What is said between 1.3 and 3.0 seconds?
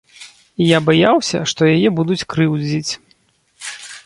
што яе будуць крыўдзіць.